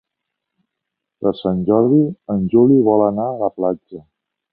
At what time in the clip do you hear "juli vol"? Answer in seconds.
2.55-3.05